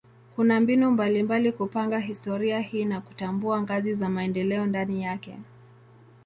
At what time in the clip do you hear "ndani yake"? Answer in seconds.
4.65-5.37